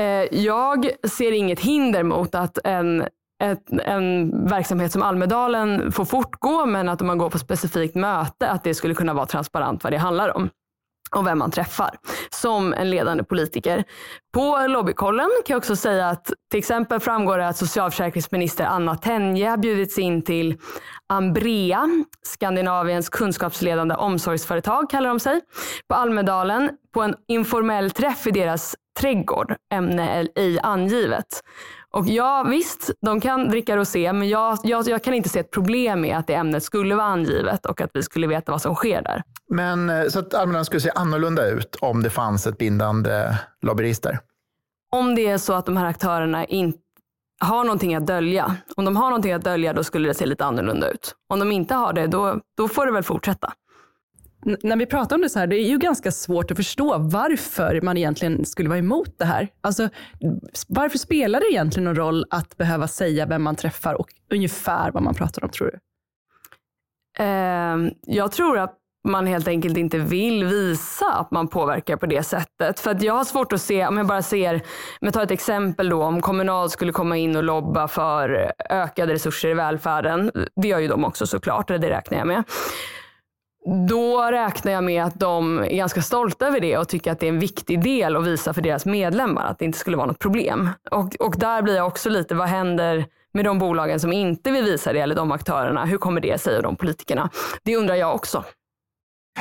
Eh, 0.00 0.40
jag 0.40 0.90
ser 1.08 1.32
inget 1.32 1.60
hinder 1.60 2.02
mot 2.02 2.34
att 2.34 2.58
en 2.64 3.04
ett, 3.42 3.72
en 3.84 4.30
verksamhet 4.46 4.92
som 4.92 5.02
Almedalen 5.02 5.92
får 5.92 6.04
fortgå 6.04 6.66
men 6.66 6.88
att 6.88 7.00
om 7.00 7.06
man 7.06 7.18
går 7.18 7.30
på 7.30 7.38
specifikt 7.38 7.94
möte 7.94 8.48
att 8.48 8.64
det 8.64 8.74
skulle 8.74 8.94
kunna 8.94 9.14
vara 9.14 9.26
transparent 9.26 9.84
vad 9.84 9.92
det 9.92 9.98
handlar 9.98 10.36
om 10.36 10.50
och 11.16 11.26
vem 11.26 11.38
man 11.38 11.50
träffar 11.50 11.90
som 12.34 12.74
en 12.74 12.90
ledande 12.90 13.24
politiker. 13.24 13.84
På 14.34 14.66
lobbykollen 14.68 15.30
kan 15.46 15.54
jag 15.54 15.58
också 15.58 15.76
säga 15.76 16.08
att 16.08 16.32
till 16.50 16.58
exempel 16.58 17.00
framgår 17.00 17.38
det 17.38 17.48
att 17.48 17.56
socialförsäkringsminister 17.56 18.64
Anna 18.64 18.96
Tenje 18.96 19.48
har 19.48 19.56
bjudits 19.56 19.98
in 19.98 20.22
till 20.22 20.58
Ambrea, 21.08 21.88
Skandinaviens 22.22 23.08
kunskapsledande 23.08 23.94
omsorgsföretag 23.94 24.90
kallar 24.90 25.08
de 25.08 25.20
sig, 25.20 25.40
på 25.88 25.94
Almedalen 25.94 26.70
på 26.94 27.02
en 27.02 27.14
informell 27.28 27.90
träff 27.90 28.26
i 28.26 28.30
deras 28.30 28.76
trädgård, 29.00 29.54
ämne 29.72 30.26
ej 30.36 30.60
angivet. 30.62 31.26
Och 31.92 32.08
ja, 32.08 32.46
visst, 32.48 32.90
de 33.00 33.20
kan 33.20 33.48
dricka 33.48 33.76
rosé, 33.76 34.12
men 34.12 34.28
jag, 34.28 34.58
jag, 34.62 34.88
jag 34.88 35.04
kan 35.04 35.14
inte 35.14 35.28
se 35.28 35.38
ett 35.38 35.50
problem 35.50 36.00
med 36.00 36.18
att 36.18 36.26
det 36.26 36.34
ämnet 36.34 36.62
skulle 36.62 36.94
vara 36.94 37.06
angivet 37.06 37.66
och 37.66 37.80
att 37.80 37.90
vi 37.94 38.02
skulle 38.02 38.26
veta 38.26 38.52
vad 38.52 38.62
som 38.62 38.74
sker 38.74 39.02
där. 39.02 39.22
Men 39.48 39.90
eh, 39.90 40.06
så 40.08 40.18
att 40.18 40.34
Almedalen 40.34 40.64
skulle 40.64 40.80
se 40.80 40.90
annorlunda 40.94 41.46
ut 41.46 41.76
om 41.80 42.02
det 42.02 42.10
fanns 42.10 42.46
ett 42.46 42.58
bindande 42.58 43.36
lobbyregister. 43.62 44.18
Om 44.92 45.14
det 45.14 45.26
är 45.26 45.38
så 45.38 45.52
att 45.52 45.66
de 45.66 45.76
här 45.76 45.86
aktörerna 45.86 46.44
inte 46.44 46.78
har 47.40 47.64
någonting 47.64 47.94
att 47.94 48.06
dölja. 48.06 48.56
Om 48.76 48.84
de 48.84 48.96
har 48.96 49.04
någonting 49.04 49.32
att 49.32 49.44
dölja 49.44 49.72
då 49.72 49.84
skulle 49.84 50.08
det 50.08 50.14
se 50.14 50.26
lite 50.26 50.44
annorlunda 50.44 50.90
ut. 50.90 51.14
Om 51.28 51.38
de 51.38 51.52
inte 51.52 51.74
har 51.74 51.92
det 51.92 52.06
då, 52.06 52.40
då 52.56 52.68
får 52.68 52.86
det 52.86 52.92
väl 52.92 53.02
fortsätta. 53.02 53.52
När 54.42 54.76
vi 54.76 54.86
pratar 54.86 55.16
om 55.16 55.22
det 55.22 55.28
så 55.28 55.38
här, 55.38 55.46
det 55.46 55.56
är 55.56 55.68
ju 55.68 55.78
ganska 55.78 56.12
svårt 56.12 56.50
att 56.50 56.56
förstå 56.56 56.98
varför 56.98 57.80
man 57.80 57.96
egentligen 57.96 58.44
skulle 58.44 58.68
vara 58.68 58.78
emot 58.78 59.18
det 59.18 59.24
här. 59.24 59.48
Alltså, 59.60 59.88
varför 60.68 60.98
spelar 60.98 61.40
det 61.40 61.46
egentligen 61.50 61.84
någon 61.84 61.96
roll 61.96 62.24
att 62.30 62.56
behöva 62.56 62.88
säga 62.88 63.26
vem 63.26 63.42
man 63.42 63.56
träffar 63.56 63.94
och 63.94 64.08
ungefär 64.30 64.90
vad 64.90 65.02
man 65.02 65.14
pratar 65.14 65.44
om 65.44 65.50
tror 65.50 65.70
du? 65.70 65.78
Ehm, 67.24 67.90
jag 68.06 68.32
tror 68.32 68.58
att 68.58 68.76
man 69.08 69.26
helt 69.26 69.48
enkelt 69.48 69.76
inte 69.76 69.98
vill 69.98 70.44
visa 70.44 71.12
att 71.12 71.30
man 71.30 71.48
påverkar 71.48 71.96
på 71.96 72.06
det 72.06 72.22
sättet. 72.22 72.80
För 72.80 72.90
att 72.90 73.02
jag 73.02 73.14
har 73.14 73.24
svårt 73.24 73.52
att 73.52 73.60
se, 73.60 73.86
om 73.86 73.96
jag 73.96 74.06
bara 74.06 74.22
ser, 74.22 74.54
om 74.54 74.60
jag 75.00 75.14
tar 75.14 75.22
ett 75.22 75.30
exempel 75.30 75.88
då, 75.88 76.02
om 76.02 76.20
Kommunal 76.20 76.70
skulle 76.70 76.92
komma 76.92 77.16
in 77.16 77.36
och 77.36 77.44
lobba 77.44 77.88
för 77.88 78.52
ökade 78.70 79.14
resurser 79.14 79.48
i 79.48 79.54
välfärden, 79.54 80.30
det 80.56 80.68
gör 80.68 80.78
ju 80.78 80.88
de 80.88 81.04
också 81.04 81.26
såklart, 81.26 81.68
det 81.68 81.90
räknar 81.90 82.18
jag 82.18 82.26
med. 82.26 82.44
Då 83.88 84.22
räknar 84.22 84.72
jag 84.72 84.84
med 84.84 85.04
att 85.04 85.20
de 85.20 85.58
är 85.58 85.76
ganska 85.76 86.02
stolta 86.02 86.46
över 86.46 86.60
det 86.60 86.78
och 86.78 86.88
tycker 86.88 87.12
att 87.12 87.20
det 87.20 87.26
är 87.26 87.32
en 87.32 87.38
viktig 87.38 87.82
del 87.82 88.16
att 88.16 88.26
visa 88.26 88.52
för 88.52 88.62
deras 88.62 88.86
medlemmar 88.86 89.46
att 89.46 89.58
det 89.58 89.64
inte 89.64 89.78
skulle 89.78 89.96
vara 89.96 90.06
något 90.06 90.18
problem. 90.18 90.68
Och, 90.90 91.16
och 91.20 91.34
där 91.38 91.62
blir 91.62 91.76
jag 91.76 91.86
också 91.86 92.08
lite, 92.08 92.34
vad 92.34 92.48
händer 92.48 93.06
med 93.32 93.44
de 93.44 93.58
bolagen 93.58 94.00
som 94.00 94.12
inte 94.12 94.50
vill 94.50 94.64
visa 94.64 94.92
det 94.92 95.00
eller 95.00 95.14
de 95.14 95.32
aktörerna? 95.32 95.84
Hur 95.84 95.98
kommer 95.98 96.20
det 96.20 96.40
sig 96.40 96.56
och 96.56 96.62
de 96.62 96.76
politikerna? 96.76 97.30
Det 97.62 97.76
undrar 97.76 97.94
jag 97.94 98.14
också. 98.14 98.44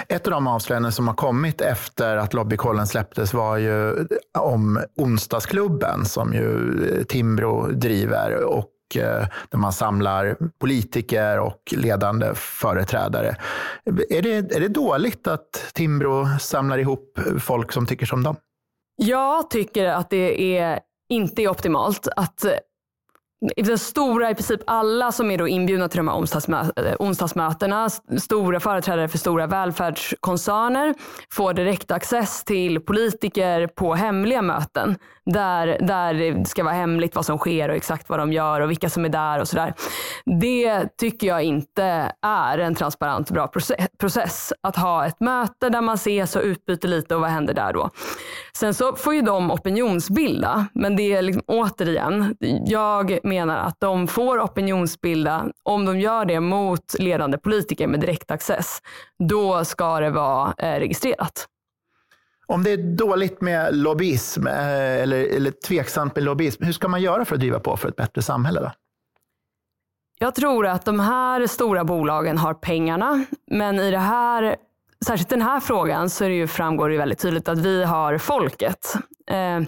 Ett 0.07 0.27
av 0.27 0.31
de 0.31 0.47
avslöjanden 0.47 0.91
som 0.91 1.07
har 1.07 1.15
kommit 1.15 1.61
efter 1.61 2.17
att 2.17 2.33
lobbykollen 2.33 2.87
släpptes 2.87 3.33
var 3.33 3.57
ju 3.57 4.07
om 4.37 4.83
onsdagsklubben 4.97 6.05
som 6.05 6.33
ju 6.33 7.03
Timbro 7.03 7.67
driver 7.71 8.43
och 8.43 8.65
Eh, 8.95 9.27
där 9.49 9.57
man 9.57 9.73
samlar 9.73 10.37
politiker 10.59 11.39
och 11.39 11.73
ledande 11.75 12.35
företrädare. 12.35 13.35
Är 14.09 14.21
det, 14.21 14.55
är 14.55 14.59
det 14.59 14.67
dåligt 14.67 15.27
att 15.27 15.71
Timbro 15.73 16.27
samlar 16.39 16.77
ihop 16.77 17.19
folk 17.39 17.71
som 17.71 17.85
tycker 17.85 18.05
som 18.05 18.23
dem? 18.23 18.35
Jag 18.95 19.49
tycker 19.49 19.85
att 19.85 20.09
det 20.09 20.57
är 20.57 20.79
inte 21.09 21.41
är 21.43 21.49
optimalt 21.49 22.07
att 22.15 22.45
den 23.57 23.77
stora, 23.77 24.29
i 24.29 24.35
princip 24.35 24.61
alla 24.67 25.11
som 25.11 25.31
är 25.31 25.37
då 25.37 25.47
inbjudna 25.47 25.89
till 25.89 25.97
de 25.97 26.07
här 26.07 26.15
onsdagsmö- 26.15 26.87
eh, 26.87 26.95
onsdagsmötena, 26.99 27.89
stora 28.17 28.59
företrädare 28.59 29.07
för 29.07 29.17
stora 29.17 29.47
välfärdskoncerner, 29.47 30.95
får 31.33 31.53
direkt 31.53 31.91
access 31.91 32.43
till 32.43 32.79
politiker 32.79 33.67
på 33.67 33.95
hemliga 33.95 34.41
möten. 34.41 34.97
Där, 35.25 35.77
där 35.81 36.13
det 36.13 36.45
ska 36.45 36.63
vara 36.63 36.73
hemligt 36.73 37.15
vad 37.15 37.25
som 37.25 37.37
sker 37.37 37.69
och 37.69 37.75
exakt 37.75 38.09
vad 38.09 38.19
de 38.19 38.33
gör 38.33 38.61
och 38.61 38.69
vilka 38.69 38.89
som 38.89 39.05
är 39.05 39.09
där 39.09 39.39
och 39.39 39.47
sådär. 39.47 39.73
Det 40.39 40.97
tycker 40.97 41.27
jag 41.27 41.43
inte 41.43 42.11
är 42.21 42.57
en 42.57 42.75
transparent 42.75 43.29
och 43.29 43.33
bra 43.33 43.51
process. 43.99 44.53
Att 44.63 44.75
ha 44.75 45.05
ett 45.05 45.19
möte 45.19 45.69
där 45.69 45.81
man 45.81 45.95
ses 45.95 46.35
och 46.35 46.41
utbyter 46.41 46.87
lite 46.87 47.15
och 47.15 47.21
vad 47.21 47.29
händer 47.29 47.53
där 47.53 47.73
då? 47.73 47.89
Sen 48.53 48.73
så 48.73 48.95
får 48.95 49.13
ju 49.13 49.21
de 49.21 49.51
opinionsbilda, 49.51 50.65
men 50.73 50.95
det 50.95 51.13
är 51.13 51.21
liksom, 51.21 51.43
återigen, 51.47 52.35
jag 52.65 53.19
menar 53.29 53.57
att 53.57 53.79
de 53.79 54.07
får 54.07 54.39
opinionsbilda 54.39 55.45
om 55.63 55.85
de 55.85 55.99
gör 55.99 56.25
det 56.25 56.39
mot 56.39 56.99
ledande 56.99 57.37
politiker 57.37 57.87
med 57.87 57.99
direktaccess. 57.99 58.81
Då 59.19 59.65
ska 59.65 59.99
det 59.99 60.09
vara 60.09 60.53
eh, 60.57 60.79
registrerat. 60.79 61.47
Om 62.47 62.63
det 62.63 62.71
är 62.71 62.77
dåligt 62.77 63.41
med 63.41 63.75
lobbyism 63.75 64.47
eh, 64.47 65.01
eller, 65.01 65.35
eller 65.35 65.51
tveksamt 65.51 66.15
med 66.15 66.23
lobbyism, 66.23 66.63
hur 66.63 66.73
ska 66.73 66.87
man 66.87 67.01
göra 67.01 67.25
för 67.25 67.35
att 67.35 67.41
driva 67.41 67.59
på 67.59 67.77
för 67.77 67.89
ett 67.89 67.95
bättre 67.95 68.21
samhälle? 68.21 68.59
Då? 68.59 68.71
Jag 70.19 70.35
tror 70.35 70.67
att 70.67 70.85
de 70.85 70.99
här 70.99 71.47
stora 71.47 71.83
bolagen 71.83 72.37
har 72.37 72.53
pengarna, 72.53 73.25
men 73.51 73.79
i 73.79 73.91
det 73.91 73.97
här 73.97 74.55
särskilt 75.05 75.29
den 75.29 75.41
här 75.41 75.59
frågan 75.59 76.09
så 76.09 76.25
är 76.25 76.29
det 76.29 76.35
ju, 76.35 76.47
framgår 76.47 76.89
det 76.89 76.97
väldigt 76.97 77.19
tydligt 77.19 77.47
att 77.47 77.57
vi 77.57 77.83
har 77.83 78.17
folket. 78.17 78.95
Eh, 79.31 79.61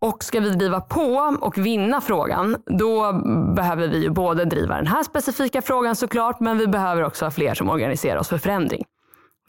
och 0.00 0.24
ska 0.24 0.40
vi 0.40 0.50
driva 0.50 0.80
på 0.80 1.36
och 1.40 1.58
vinna 1.58 2.00
frågan, 2.00 2.56
då 2.66 3.12
behöver 3.56 3.88
vi 3.88 4.02
ju 4.02 4.10
både 4.10 4.44
driva 4.44 4.76
den 4.76 4.86
här 4.86 5.02
specifika 5.02 5.62
frågan 5.62 5.96
såklart, 5.96 6.40
men 6.40 6.58
vi 6.58 6.66
behöver 6.66 7.02
också 7.04 7.24
ha 7.24 7.30
fler 7.30 7.54
som 7.54 7.70
organiserar 7.70 8.18
oss 8.18 8.28
för 8.28 8.38
förändring. 8.38 8.84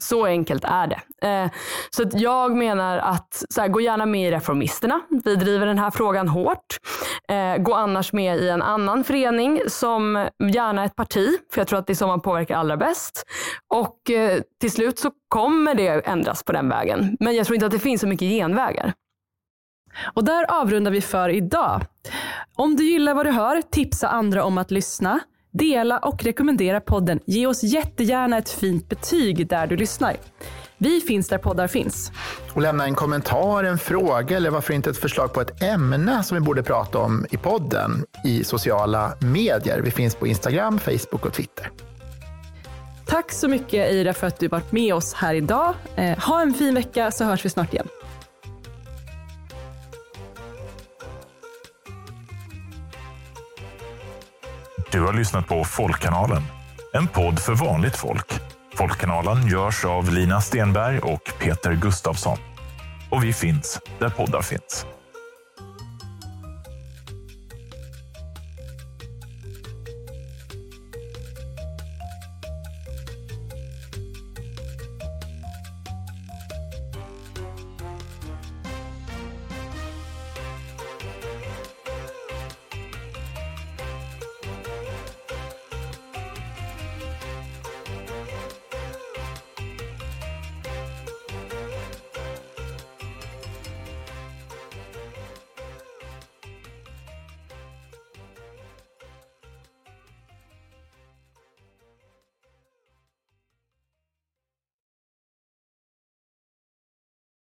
Så 0.02 0.26
enkelt 0.26 0.64
är 0.66 0.88
det. 0.88 1.28
Eh, 1.28 1.52
så 1.90 2.04
att 2.04 2.22
jag 2.22 2.56
menar 2.56 2.98
att 2.98 3.44
så 3.50 3.62
här, 3.62 3.68
gå 3.68 3.82
gärna 3.82 4.06
med 4.06 4.28
i 4.28 4.32
Reformisterna. 4.32 5.02
Vi 5.26 5.36
driver 5.36 5.66
den 5.66 5.80
här 5.80 5.92
frågan 5.92 6.28
hårt. 6.28 6.78
Eh, 7.28 7.58
gå 7.58 7.74
annars 7.74 8.14
med 8.14 8.38
i 8.38 8.50
en 8.50 8.62
annan 8.62 9.04
förening 9.04 9.62
som 9.68 10.28
gärna 10.54 10.86
ett 10.86 10.96
parti, 10.96 11.38
för 11.52 11.62
jag 11.62 11.68
tror 11.68 11.80
att 11.80 11.88
det 11.88 11.94
är 11.94 11.96
så 11.96 12.08
man 12.08 12.22
påverkar 12.22 12.56
allra 12.58 12.78
bäst. 12.78 13.24
Och 13.68 14.12
eh, 14.12 14.42
till 14.62 14.72
slut 14.72 15.00
så 15.00 15.12
kommer 15.28 15.76
det 15.76 16.08
ändras 16.08 16.44
på 16.44 16.52
den 16.52 16.70
vägen. 16.70 17.18
Men 17.20 17.36
jag 17.36 17.46
tror 17.46 17.56
inte 17.56 17.66
att 17.66 17.72
det 17.72 17.80
finns 17.80 18.02
så 18.02 18.08
mycket 18.08 18.28
genvägar. 18.30 18.94
Och 20.14 20.24
där 20.24 20.62
avrundar 20.62 20.92
vi 20.92 21.02
för 21.02 21.30
idag. 21.30 21.82
Om 22.56 22.76
du 22.76 22.84
gillar 22.84 23.14
vad 23.14 23.26
du 23.26 23.32
hör, 23.32 23.62
tipsa 23.62 24.08
andra 24.08 24.44
om 24.44 24.58
att 24.58 24.72
lyssna. 24.72 25.20
Dela 25.52 25.98
och 25.98 26.24
rekommendera 26.24 26.82
podden. 26.82 27.20
Ge 27.26 27.48
oss 27.48 27.64
jättegärna 27.64 28.38
ett 28.38 28.50
fint 28.50 28.90
betyg 28.90 29.48
där 29.48 29.68
du 29.68 29.78
lyssnar. 29.78 30.16
Vi 30.78 31.02
finns 31.02 31.28
där 31.28 31.38
poddar 31.38 31.68
finns. 31.68 32.12
Och 32.54 32.62
lämna 32.62 32.84
en 32.84 32.96
kommentar, 32.96 33.64
en 33.64 33.78
fråga 33.78 34.38
eller 34.38 34.50
varför 34.50 34.74
inte 34.74 34.90
ett 34.90 34.98
förslag 34.98 35.34
på 35.34 35.42
ett 35.42 35.64
ämne 35.64 36.24
som 36.24 36.36
vi 36.38 36.42
borde 36.42 36.64
prata 36.64 36.98
om 36.98 37.26
i 37.32 37.38
podden 37.38 38.06
i 38.26 38.44
sociala 38.44 39.14
medier. 39.22 39.82
Vi 39.82 39.92
finns 39.92 40.16
på 40.16 40.28
Instagram, 40.28 40.80
Facebook 40.80 41.26
och 41.26 41.34
Twitter. 41.34 41.72
Tack 43.06 43.32
så 43.32 43.48
mycket 43.48 43.92
Ira 43.92 44.14
för 44.14 44.28
att 44.28 44.40
du 44.40 44.48
varit 44.48 44.72
med 44.72 44.94
oss 44.94 45.14
här 45.14 45.34
idag. 45.34 45.74
Eh, 45.96 46.18
ha 46.18 46.42
en 46.42 46.54
fin 46.54 46.76
vecka 46.76 47.12
så 47.12 47.24
hörs 47.24 47.46
vi 47.46 47.50
snart 47.50 47.74
igen. 47.74 47.88
Du 55.00 55.06
har 55.06 55.14
lyssnat 55.14 55.48
på 55.48 55.64
Folkkanalen, 55.64 56.44
en 56.94 57.08
podd 57.08 57.40
för 57.40 57.54
vanligt 57.54 57.96
folk. 57.96 58.40
Folkkanalen 58.76 59.48
görs 59.48 59.86
av 59.86 60.14
Lina 60.14 60.42
Stenberg 60.42 61.00
och 61.00 61.32
Peter 61.40 61.74
Gustafsson. 61.74 62.38
Och 63.10 63.24
vi 63.24 63.34
finns 63.34 63.80
där 64.00 64.10
poddar 64.10 64.42
finns. 64.42 64.86